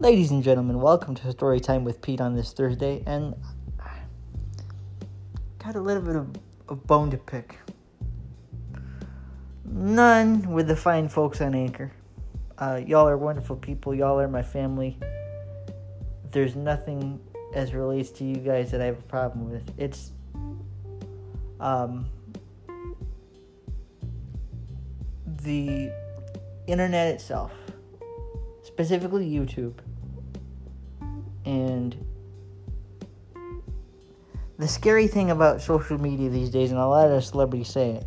Ladies 0.00 0.32
and 0.32 0.42
gentlemen, 0.42 0.80
welcome 0.80 1.14
to 1.14 1.30
Story 1.30 1.60
Time 1.60 1.84
with 1.84 2.02
Pete 2.02 2.20
on 2.20 2.34
this 2.34 2.52
Thursday, 2.52 3.04
and 3.06 3.32
I 3.78 4.00
got 5.62 5.76
a 5.76 5.80
little 5.80 6.02
bit 6.02 6.16
of 6.16 6.36
a 6.68 6.74
bone 6.74 7.12
to 7.12 7.16
pick. 7.16 7.56
None 9.64 10.50
with 10.50 10.66
the 10.66 10.74
fine 10.74 11.08
folks 11.08 11.40
on 11.40 11.54
Anchor. 11.54 11.92
Uh, 12.58 12.80
y'all 12.84 13.08
are 13.08 13.16
wonderful 13.16 13.54
people. 13.54 13.94
Y'all 13.94 14.18
are 14.18 14.26
my 14.26 14.42
family. 14.42 14.98
There's 16.32 16.56
nothing 16.56 17.20
as 17.54 17.72
relates 17.72 18.10
to 18.10 18.24
you 18.24 18.36
guys 18.38 18.72
that 18.72 18.80
I 18.80 18.86
have 18.86 18.98
a 18.98 19.02
problem 19.02 19.48
with. 19.48 19.70
It's 19.78 20.10
um, 21.60 22.06
the 25.42 25.92
internet 26.66 27.14
itself, 27.14 27.52
specifically 28.64 29.30
YouTube, 29.30 29.74
and 31.44 31.96
the 34.58 34.68
scary 34.68 35.06
thing 35.06 35.30
about 35.30 35.60
social 35.60 35.98
media 35.98 36.30
these 36.30 36.50
days, 36.50 36.70
and 36.70 36.78
a 36.78 36.86
lot 36.86 37.10
of 37.10 37.24
celebrities 37.24 37.68
say 37.68 37.90
it, 37.90 38.06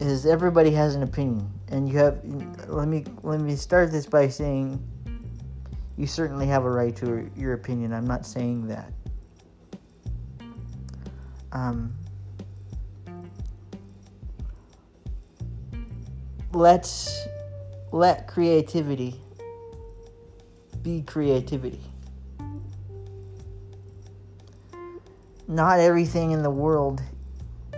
is 0.00 0.26
everybody 0.26 0.70
has 0.70 0.94
an 0.94 1.02
opinion, 1.02 1.48
and 1.68 1.88
you 1.88 1.98
have. 1.98 2.20
Let 2.68 2.88
me 2.88 3.04
let 3.22 3.40
me 3.40 3.54
start 3.54 3.92
this 3.92 4.06
by 4.06 4.28
saying, 4.28 4.82
you 5.96 6.06
certainly 6.06 6.46
have 6.46 6.64
a 6.64 6.70
right 6.70 6.96
to 6.96 7.30
your 7.36 7.52
opinion. 7.52 7.92
I'm 7.92 8.06
not 8.06 8.26
saying 8.26 8.66
that. 8.68 8.92
Um, 11.52 11.94
let's 16.52 17.26
let 17.92 18.26
creativity 18.26 19.20
be 20.82 21.02
creativity. 21.02 21.80
Not 25.48 25.80
everything 25.80 26.30
in 26.30 26.42
the 26.42 26.50
world 26.50 27.02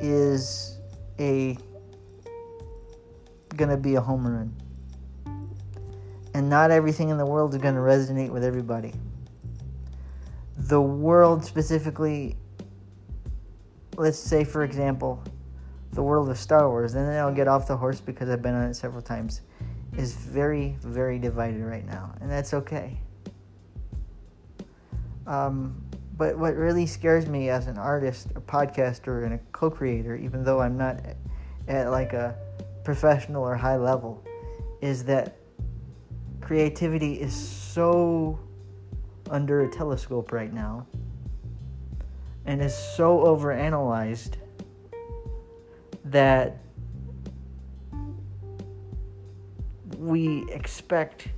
is 0.00 0.78
a 1.18 1.56
gonna 3.56 3.76
be 3.76 3.94
a 3.94 4.00
home 4.00 4.26
run. 4.26 4.54
And 6.34 6.48
not 6.48 6.70
everything 6.70 7.10
in 7.10 7.18
the 7.18 7.26
world 7.26 7.54
is 7.54 7.60
gonna 7.60 7.80
resonate 7.80 8.30
with 8.30 8.44
everybody. 8.44 8.92
The 10.56 10.80
world 10.80 11.44
specifically 11.44 12.36
let's 13.96 14.18
say 14.18 14.42
for 14.42 14.64
example 14.64 15.22
the 15.92 16.02
world 16.02 16.30
of 16.30 16.38
Star 16.38 16.68
Wars, 16.70 16.94
and 16.94 17.06
then 17.06 17.18
I'll 17.18 17.34
get 17.34 17.48
off 17.48 17.66
the 17.66 17.76
horse 17.76 18.00
because 18.00 18.30
I've 18.30 18.40
been 18.40 18.54
on 18.54 18.70
it 18.70 18.74
several 18.74 19.02
times, 19.02 19.42
is 19.96 20.14
very, 20.14 20.76
very 20.80 21.18
divided 21.18 21.62
right 21.62 21.86
now, 21.86 22.14
and 22.20 22.30
that's 22.30 22.54
okay. 22.54 22.98
Um, 25.26 25.82
but 26.16 26.36
what 26.38 26.56
really 26.56 26.86
scares 26.86 27.26
me 27.26 27.48
as 27.48 27.66
an 27.66 27.78
artist, 27.78 28.28
a 28.34 28.40
podcaster, 28.40 29.24
and 29.24 29.34
a 29.34 29.38
co-creator, 29.52 30.16
even 30.16 30.44
though 30.44 30.60
I'm 30.60 30.76
not 30.76 31.00
at 31.68 31.90
like 31.90 32.12
a 32.12 32.36
professional 32.84 33.42
or 33.42 33.56
high 33.56 33.76
level, 33.76 34.22
is 34.80 35.04
that 35.04 35.36
creativity 36.40 37.14
is 37.14 37.34
so 37.34 38.38
under 39.30 39.62
a 39.62 39.70
telescope 39.70 40.32
right 40.32 40.52
now 40.52 40.86
and 42.44 42.60
is 42.60 42.76
so 42.76 43.18
overanalyzed 43.18 44.34
that 46.04 46.58
we 50.02 50.44
expect 50.50 51.28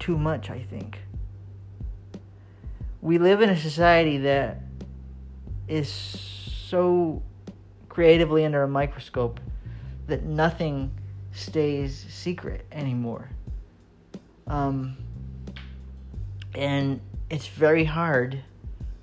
too 0.00 0.18
much, 0.18 0.50
I 0.50 0.58
think. 0.58 0.98
We 3.00 3.18
live 3.18 3.40
in 3.40 3.48
a 3.48 3.56
society 3.56 4.18
that 4.18 4.62
is 5.68 5.88
so 5.88 7.22
creatively 7.88 8.44
under 8.44 8.62
a 8.64 8.68
microscope 8.68 9.38
that 10.08 10.24
nothing 10.24 10.90
stays 11.32 12.04
secret 12.08 12.66
anymore. 12.72 13.30
Um, 14.48 14.96
and 16.54 17.00
it's 17.30 17.46
very 17.46 17.84
hard 17.84 18.42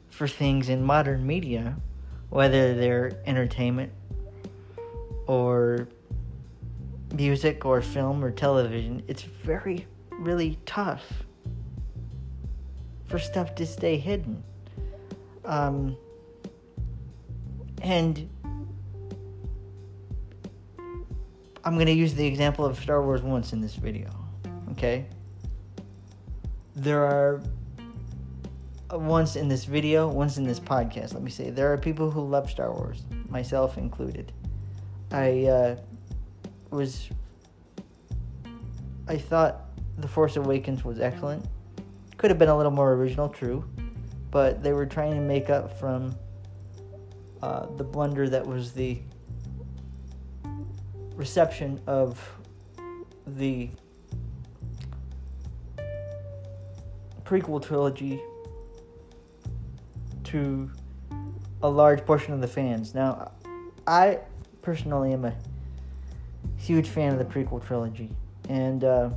for 0.09 0.27
things 0.27 0.67
in 0.67 0.83
modern 0.83 1.25
media 1.25 1.77
whether 2.29 2.75
they're 2.75 3.13
entertainment 3.25 3.93
or 5.27 5.87
music 7.17 7.65
or 7.65 7.81
film 7.81 8.23
or 8.23 8.31
television, 8.31 9.03
it's 9.07 9.23
very, 9.23 9.87
really 10.11 10.59
tough 10.65 11.03
for 13.07 13.19
stuff 13.19 13.55
to 13.55 13.65
stay 13.65 13.97
hidden. 13.97 14.43
Um, 15.43 15.97
and 17.81 18.29
I'm 21.63 21.73
going 21.73 21.87
to 21.87 21.93
use 21.93 22.13
the 22.13 22.25
example 22.25 22.65
of 22.65 22.77
Star 22.79 23.03
Wars 23.03 23.21
once 23.21 23.51
in 23.51 23.61
this 23.61 23.75
video. 23.75 24.09
Okay? 24.71 25.07
There 26.75 27.03
are 27.03 27.41
once 28.91 29.35
in 29.35 29.47
this 29.47 29.65
video, 29.65 30.07
once 30.07 30.37
in 30.37 30.45
this 30.45 30.59
podcast, 30.59 31.13
let 31.13 31.23
me 31.23 31.31
say, 31.31 31.49
there 31.49 31.73
are 31.73 31.77
people 31.77 32.11
who 32.11 32.21
love 32.21 32.49
Star 32.49 32.71
Wars, 32.71 33.03
myself 33.29 33.77
included. 33.77 34.31
I 35.11 35.45
uh, 35.45 35.75
was. 36.71 37.09
I 39.07 39.17
thought 39.17 39.69
The 39.97 40.07
Force 40.07 40.35
Awakens 40.35 40.83
was 40.83 40.99
excellent. 40.99 41.45
Could 42.17 42.29
have 42.29 42.39
been 42.39 42.49
a 42.49 42.57
little 42.57 42.71
more 42.71 42.93
original, 42.93 43.29
true, 43.29 43.63
but 44.31 44.63
they 44.63 44.73
were 44.73 44.85
trying 44.85 45.13
to 45.13 45.21
make 45.21 45.49
up 45.49 45.79
from 45.79 46.15
uh, 47.41 47.67
the 47.77 47.83
blunder 47.83 48.27
that 48.27 48.45
was 48.45 48.73
the 48.73 48.99
reception 51.15 51.79
of 51.87 52.19
the 53.25 53.69
prequel 57.23 57.61
trilogy 57.61 58.21
to 60.23 60.69
a 61.63 61.69
large 61.69 62.05
portion 62.05 62.33
of 62.33 62.41
the 62.41 62.47
fans. 62.47 62.93
Now, 62.93 63.31
I 63.85 64.19
personally 64.61 65.13
am 65.13 65.25
a 65.25 65.33
huge 66.57 66.87
fan 66.87 67.13
of 67.13 67.19
the 67.19 67.25
prequel 67.25 67.65
trilogy, 67.65 68.09
and 68.49 68.83
uh, 68.83 69.09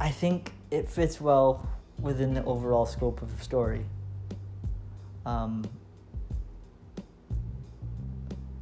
I 0.00 0.10
think 0.10 0.52
it 0.70 0.88
fits 0.88 1.20
well 1.20 1.68
within 2.00 2.34
the 2.34 2.44
overall 2.44 2.86
scope 2.86 3.22
of 3.22 3.36
the 3.36 3.44
story. 3.44 3.84
Um, 5.26 5.64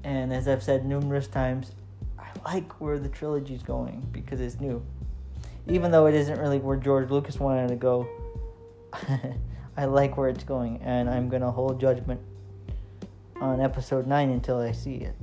and 0.03 0.33
as 0.33 0.49
I've 0.49 0.63
said 0.63 0.85
numerous 0.85 1.29
times, 1.29 1.73
I 2.19 2.27
like 2.45 2.81
where 2.81 2.99
the 2.99 3.09
trilogy 3.09 3.55
is 3.55 3.63
going 3.63 4.09
because 4.13 4.41
it's 4.41 4.61
new 4.61 4.83
even 5.69 5.91
though 5.91 6.07
it 6.07 6.15
isn't 6.15 6.39
really 6.39 6.59
where 6.59 6.77
George 6.77 7.11
Lucas 7.11 7.39
wanted 7.39 7.69
to 7.69 7.77
go, 7.77 8.09
I 9.77 9.85
like 9.85 10.17
where 10.17 10.29
it's 10.29 10.45
going, 10.45 10.81
and 10.83 11.09
I'm 11.09 11.29
gonna 11.29 11.51
hold 11.51 11.81
judgment 11.81 12.21
on 13.41 13.61
episode 13.61 14.07
9 14.07 14.31
until 14.31 14.59
I 14.59 14.73
see 14.73 14.97
it. 14.97 15.17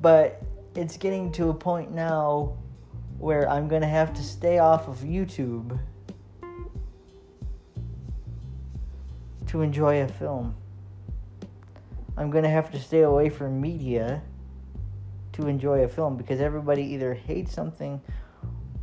But 0.00 0.42
it's 0.74 0.96
getting 0.96 1.32
to 1.32 1.50
a 1.50 1.54
point 1.54 1.92
now 1.92 2.56
where 3.18 3.48
I'm 3.48 3.68
gonna 3.68 3.88
have 3.88 4.12
to 4.14 4.22
stay 4.22 4.58
off 4.58 4.88
of 4.88 4.98
YouTube 4.98 5.78
to 9.46 9.62
enjoy 9.62 10.02
a 10.02 10.08
film. 10.08 10.54
I'm 12.16 12.30
gonna 12.30 12.50
have 12.50 12.70
to 12.72 12.80
stay 12.80 13.02
away 13.02 13.28
from 13.28 13.60
media 13.60 14.22
to 15.32 15.46
enjoy 15.46 15.80
a 15.80 15.88
film 15.88 16.16
because 16.16 16.40
everybody 16.40 16.82
either 16.82 17.14
hates 17.14 17.52
something 17.52 18.00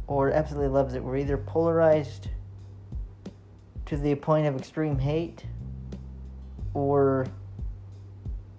or 0.08 0.32
absolutely 0.32 0.70
loves 0.70 0.96
it. 0.96 1.04
We're 1.04 1.18
either 1.18 1.38
polarized 1.38 2.30
to 3.86 3.98
the 3.98 4.16
point 4.16 4.48
of 4.48 4.56
extreme 4.56 5.00
hate 5.00 5.46
or 6.76 7.26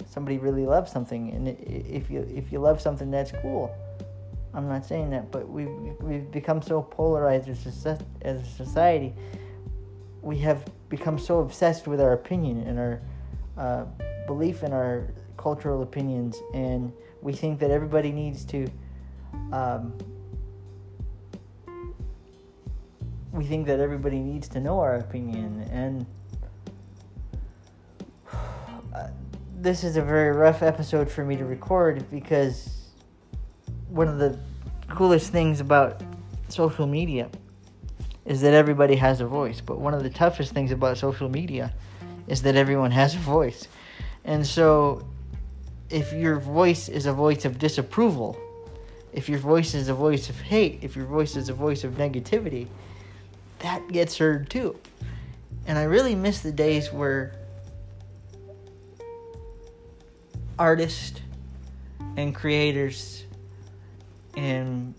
somebody 0.08 0.38
really 0.38 0.64
loves 0.64 0.90
something 0.90 1.30
and 1.30 1.46
if 1.48 2.10
you 2.10 2.20
if 2.34 2.50
you 2.50 2.58
love 2.58 2.80
something 2.80 3.10
that's 3.10 3.30
cool. 3.42 3.72
I'm 4.54 4.68
not 4.68 4.86
saying 4.86 5.10
that 5.10 5.30
but 5.30 5.48
we've 5.48 5.68
we've 6.00 6.30
become 6.32 6.62
so 6.62 6.82
polarized 6.82 7.48
as 7.48 7.86
a, 7.86 7.98
as 8.22 8.40
a 8.40 8.44
society. 8.44 9.14
We 10.22 10.38
have 10.38 10.64
become 10.88 11.18
so 11.18 11.40
obsessed 11.40 11.86
with 11.86 12.00
our 12.00 12.14
opinion 12.14 12.62
and 12.62 12.78
our 12.78 13.00
uh, 13.58 13.84
belief 14.26 14.62
in 14.62 14.72
our 14.72 15.08
cultural 15.36 15.82
opinions 15.82 16.40
and 16.54 16.92
we 17.20 17.32
think 17.32 17.60
that 17.60 17.70
everybody 17.70 18.10
needs 18.10 18.44
to 18.46 18.66
um, 19.52 19.92
we 23.32 23.44
think 23.44 23.66
that 23.66 23.80
everybody 23.80 24.18
needs 24.18 24.48
to 24.48 24.60
know 24.60 24.80
our 24.80 24.96
opinion 24.96 25.68
and 25.70 26.06
this 29.58 29.84
is 29.84 29.96
a 29.96 30.02
very 30.02 30.30
rough 30.30 30.62
episode 30.62 31.10
for 31.10 31.24
me 31.24 31.36
to 31.36 31.44
record 31.44 32.08
because 32.10 32.90
one 33.88 34.06
of 34.08 34.18
the 34.18 34.38
coolest 34.88 35.32
things 35.32 35.60
about 35.60 36.02
social 36.48 36.86
media 36.86 37.28
is 38.24 38.40
that 38.40 38.52
everybody 38.52 38.96
has 38.96 39.20
a 39.20 39.26
voice. 39.26 39.60
But 39.60 39.80
one 39.80 39.94
of 39.94 40.02
the 40.02 40.10
toughest 40.10 40.52
things 40.52 40.72
about 40.72 40.98
social 40.98 41.28
media 41.28 41.72
is 42.28 42.42
that 42.42 42.56
everyone 42.56 42.90
has 42.90 43.14
a 43.14 43.18
voice. 43.18 43.68
And 44.24 44.46
so 44.46 45.06
if 45.90 46.12
your 46.12 46.38
voice 46.38 46.88
is 46.88 47.06
a 47.06 47.12
voice 47.12 47.44
of 47.44 47.58
disapproval, 47.58 48.38
if 49.12 49.28
your 49.28 49.38
voice 49.38 49.74
is 49.74 49.88
a 49.88 49.94
voice 49.94 50.28
of 50.28 50.40
hate, 50.40 50.80
if 50.82 50.96
your 50.96 51.06
voice 51.06 51.36
is 51.36 51.48
a 51.48 51.54
voice 51.54 51.84
of 51.84 51.94
negativity, 51.94 52.66
that 53.60 53.88
gets 53.88 54.18
heard 54.18 54.50
too. 54.50 54.78
And 55.66 55.78
I 55.78 55.84
really 55.84 56.14
miss 56.14 56.40
the 56.40 56.52
days 56.52 56.92
where 56.92 57.34
artists 60.58 61.20
and 62.16 62.34
creators 62.34 63.24
and 64.36 64.94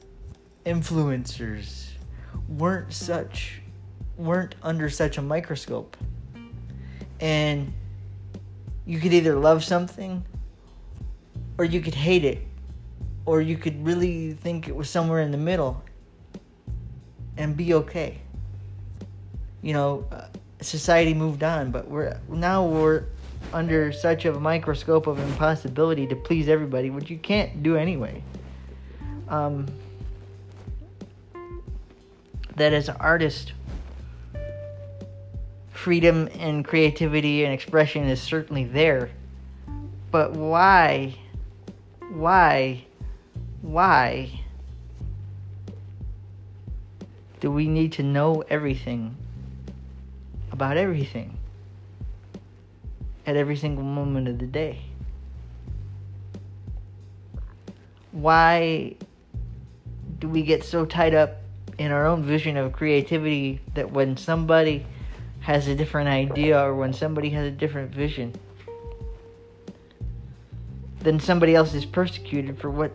influencers 0.66 1.88
weren't 2.48 2.94
such 2.94 3.62
weren't 4.18 4.56
under 4.64 4.90
such 4.90 5.18
a 5.18 5.22
microscope. 5.22 5.96
And 7.20 7.74
you 8.86 9.00
could 9.00 9.14
either 9.14 9.36
love 9.36 9.64
something 9.64 10.24
or 11.58 11.66
you 11.66 11.82
could 11.82 11.96
hate 11.96 12.26
it 12.26 12.42
or 13.26 13.42
you 13.42 13.58
could 13.58 13.86
really 13.86 14.34
think 14.34 14.68
it 14.68 14.76
was 14.76 14.90
somewhere 14.90 15.22
in 15.22 15.32
the 15.32 15.38
middle 15.38 15.84
and 17.38 17.56
be 17.56 17.74
okay. 17.74 18.20
You 19.62 19.74
know, 19.74 20.08
uh, 20.12 20.28
society 20.62 21.14
moved 21.14 21.44
on, 21.44 21.72
but 21.72 21.88
we're 21.88 22.20
now 22.30 22.66
we're 22.66 23.06
under 23.54 23.92
such 23.92 24.26
a 24.26 24.34
microscope 24.34 25.08
of 25.08 25.20
impossibility 25.20 26.06
to 26.08 26.16
please 26.16 26.50
everybody, 26.50 26.90
which 26.90 27.10
you 27.10 27.18
can't 27.18 27.64
do 27.64 27.78
anyway. 27.78 28.22
Um, 29.30 29.68
that 32.56 32.74
as 32.74 32.90
an 32.90 32.98
artist, 33.00 33.54
freedom 35.70 36.28
and 36.40 36.66
creativity 36.66 37.44
and 37.46 37.54
expression 37.54 38.04
is 38.06 38.22
certainly 38.22 38.66
there. 38.66 39.10
But 40.12 40.34
why, 40.34 41.16
why, 42.12 42.86
why 43.62 44.42
do 47.40 47.52
we 47.52 47.68
need 47.68 47.94
to 47.94 48.04
know 48.04 48.44
everything 48.50 49.16
about 50.52 50.78
everything 50.78 51.37
at 53.28 53.36
every 53.36 53.58
single 53.58 53.84
moment 53.84 54.28
of 54.28 54.40
the 54.40 54.48
day? 54.48 54.82
Why 58.12 58.96
do 60.18 60.28
we 60.28 60.42
get 60.42 60.64
so 60.64 60.86
tied 60.86 61.14
up 61.14 61.42
in 61.78 61.92
our 61.92 62.08
own 62.08 62.24
vision 62.24 62.58
of 62.58 62.74
creativity 62.74 63.62
that 63.76 63.92
when 63.92 64.18
somebody 64.18 64.86
has 65.42 65.68
a 65.68 65.76
different 65.76 66.10
idea 66.10 66.60
or 66.60 66.74
when 66.74 66.94
somebody 66.94 67.30
has 67.30 67.46
a 67.46 67.52
different 67.52 67.94
vision, 67.94 68.34
then 71.02 71.20
somebody 71.20 71.54
else 71.54 71.74
is 71.74 71.86
persecuted 71.86 72.58
for 72.58 72.72
what 72.72 72.92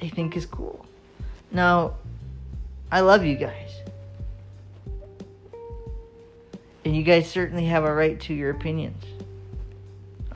they 0.00 0.08
think 0.08 0.36
is 0.36 0.44
cool. 0.44 0.84
Now, 1.50 1.94
I 2.92 3.00
love 3.00 3.24
you 3.24 3.36
guys. 3.36 3.70
And 6.84 6.94
you 6.94 7.02
guys 7.02 7.28
certainly 7.28 7.64
have 7.64 7.84
a 7.84 7.92
right 7.92 8.20
to 8.20 8.34
your 8.34 8.50
opinions. 8.50 9.02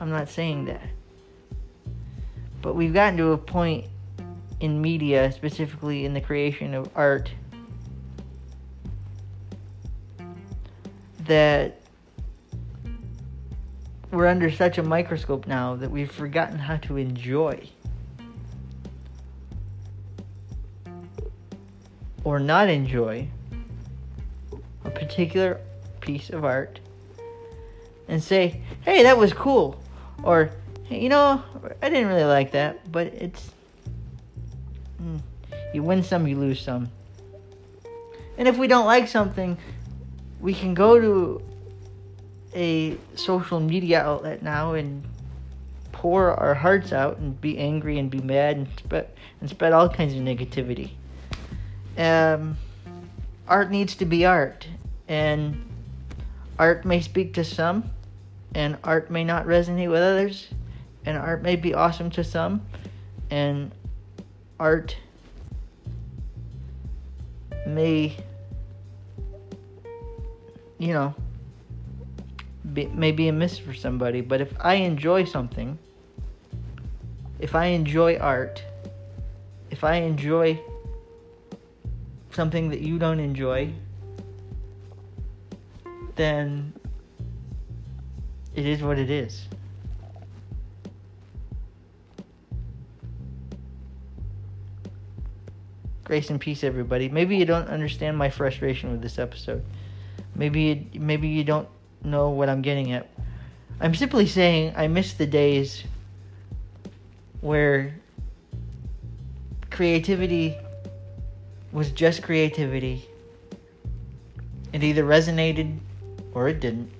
I'm 0.01 0.09
not 0.09 0.29
saying 0.29 0.65
that. 0.65 0.81
But 2.63 2.73
we've 2.73 2.91
gotten 2.93 3.17
to 3.17 3.33
a 3.33 3.37
point 3.37 3.85
in 4.59 4.81
media, 4.81 5.31
specifically 5.31 6.05
in 6.05 6.15
the 6.15 6.21
creation 6.21 6.73
of 6.73 6.89
art, 6.95 7.31
that 11.25 11.79
we're 14.09 14.25
under 14.25 14.49
such 14.49 14.79
a 14.79 14.83
microscope 14.83 15.45
now 15.45 15.75
that 15.75 15.91
we've 15.91 16.11
forgotten 16.11 16.57
how 16.57 16.77
to 16.77 16.97
enjoy 16.97 17.69
or 22.23 22.39
not 22.39 22.69
enjoy 22.69 23.27
a 24.83 24.89
particular 24.89 25.59
piece 26.01 26.31
of 26.31 26.43
art 26.43 26.79
and 28.07 28.21
say, 28.21 28.61
hey, 28.81 29.03
that 29.03 29.15
was 29.15 29.31
cool. 29.31 29.79
Or, 30.23 30.51
hey, 30.85 31.01
you 31.01 31.09
know, 31.09 31.43
I 31.81 31.89
didn't 31.89 32.07
really 32.07 32.25
like 32.25 32.51
that, 32.51 32.91
but 32.91 33.07
it's. 33.07 33.51
Mm, 35.01 35.19
you 35.73 35.83
win 35.83 36.03
some, 36.03 36.27
you 36.27 36.37
lose 36.37 36.61
some. 36.61 36.89
And 38.37 38.47
if 38.47 38.57
we 38.57 38.67
don't 38.67 38.85
like 38.85 39.07
something, 39.07 39.57
we 40.39 40.53
can 40.53 40.73
go 40.73 40.99
to 40.99 41.41
a 42.53 42.97
social 43.15 43.59
media 43.59 44.01
outlet 44.01 44.43
now 44.43 44.73
and 44.73 45.03
pour 45.91 46.31
our 46.31 46.53
hearts 46.53 46.91
out 46.91 47.17
and 47.17 47.39
be 47.39 47.57
angry 47.57 47.99
and 47.99 48.09
be 48.09 48.19
mad 48.19 48.57
and 48.57 48.67
spread 48.77 49.07
and 49.39 49.49
spread 49.49 49.73
all 49.73 49.87
kinds 49.87 50.13
of 50.13 50.19
negativity. 50.19 50.91
Um, 51.97 52.57
art 53.47 53.69
needs 53.69 53.95
to 53.95 54.05
be 54.05 54.25
art, 54.25 54.67
and 55.07 55.63
art 56.57 56.85
may 56.85 57.01
speak 57.01 57.33
to 57.35 57.43
some, 57.43 57.91
and 58.55 58.77
art 58.83 59.09
may 59.09 59.23
not 59.23 59.45
resonate 59.45 59.89
with 59.89 60.01
others, 60.01 60.49
and 61.05 61.17
art 61.17 61.41
may 61.41 61.55
be 61.55 61.73
awesome 61.73 62.09
to 62.11 62.23
some, 62.23 62.65
and 63.29 63.71
art 64.59 64.95
may 67.65 68.15
you 70.81 70.93
know, 70.93 71.13
be, 72.73 72.87
maybe 72.87 73.27
a 73.27 73.31
miss 73.31 73.59
for 73.59 73.71
somebody. 73.71 74.19
But 74.19 74.41
if 74.41 74.51
I 74.59 74.73
enjoy 74.73 75.25
something, 75.25 75.77
if 77.39 77.53
I 77.53 77.65
enjoy 77.65 78.17
art, 78.17 78.63
if 79.69 79.83
I 79.83 79.97
enjoy 79.97 80.59
something 82.31 82.69
that 82.69 82.79
you 82.79 82.97
don't 82.97 83.19
enjoy, 83.19 83.71
then 86.15 86.73
it 88.55 88.65
is 88.65 88.81
what 88.81 88.99
it 88.99 89.09
is. 89.09 89.47
Grace 96.03 96.29
and 96.29 96.41
peace, 96.41 96.63
everybody. 96.63 97.07
Maybe 97.07 97.37
you 97.37 97.45
don't 97.45 97.69
understand 97.69 98.17
my 98.17 98.29
frustration 98.29 98.91
with 98.91 99.01
this 99.01 99.17
episode. 99.17 99.63
Maybe 100.35 100.89
maybe 100.93 101.29
you 101.29 101.43
don't 101.43 101.69
know 102.03 102.29
what 102.29 102.49
I'm 102.49 102.61
getting 102.61 102.91
at. 102.91 103.09
I'm 103.79 103.95
simply 103.95 104.27
saying 104.27 104.73
I 104.75 104.87
miss 104.87 105.13
the 105.13 105.25
days 105.25 105.83
where 107.39 107.95
creativity 109.69 110.57
was 111.71 111.91
just 111.91 112.21
creativity. 112.21 113.07
It 114.73 114.83
either 114.83 115.03
resonated 115.03 115.79
or 116.33 116.47
it 116.47 116.59
didn't. 116.59 116.91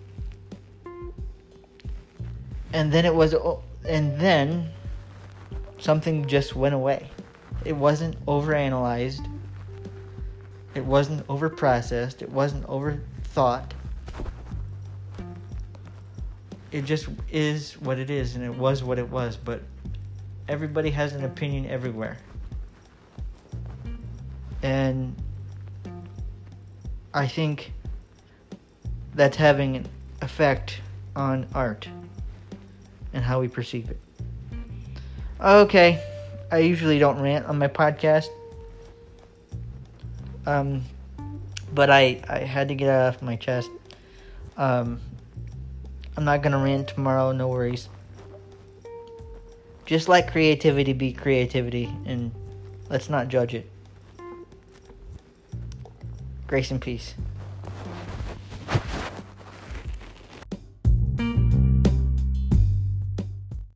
And 2.74 2.92
then 2.92 3.06
it 3.06 3.14
was 3.14 3.36
and 3.88 4.20
then 4.20 4.70
something 5.78 6.28
just 6.28 6.56
went 6.56 6.76
away. 6.76 7.10
It 7.66 7.74
wasn't 7.74 8.24
overanalyzed. 8.26 9.28
It 10.74 10.86
wasn't 10.86 11.26
overprocessed. 11.28 12.22
It 12.22 12.30
wasn't 12.30 12.66
over 12.68 13.02
thought. 13.24 13.74
It 16.72 16.86
just 16.86 17.10
is 17.30 17.74
what 17.74 18.00
it 18.00 18.10
is, 18.10 18.36
and 18.36 18.46
it 18.46 18.56
was 18.56 18.82
what 18.82 18.98
it 18.98 19.10
was, 19.10 19.36
but 19.36 19.62
everybody 20.48 20.90
has 20.92 21.14
an 21.14 21.26
opinion 21.26 21.66
everywhere. 21.66 22.18
And 24.64 25.16
I 27.14 27.28
think 27.28 27.74
that's 29.14 29.36
having 29.36 29.76
an 29.76 29.88
effect 30.22 30.80
on 31.16 31.46
art 31.54 31.90
and 33.14 33.24
how 33.24 33.40
we 33.40 33.48
perceive 33.48 33.90
it. 33.90 34.00
Okay, 35.40 36.04
I 36.52 36.60
usually 36.60 37.00
don't 37.00 37.20
rant 37.22 37.46
on 37.46 37.58
my 37.58 37.68
podcast. 37.68 38.28
Um, 40.46 40.84
but 41.74 41.90
I, 41.90 42.22
I 42.28 42.40
had 42.40 42.68
to 42.68 42.76
get 42.76 42.88
it 42.88 42.92
off 42.92 43.22
my 43.22 43.36
chest. 43.36 43.70
Um, 44.58 45.00
I'm 46.18 46.26
not 46.26 46.42
gonna 46.42 46.62
rant 46.62 46.90
tomorrow, 46.90 47.32
no 47.32 47.48
worries. 47.48 47.90
Just 49.86 50.08
let 50.10 50.32
creativity 50.32 50.94
be 50.94 51.12
creativity, 51.12 51.90
and 52.06 52.32
let's 52.90 53.10
not 53.10 53.28
judge 53.28 53.54
it. 53.54 53.70
Grace 56.48 56.72
and 56.72 56.82
peace. 56.82 57.16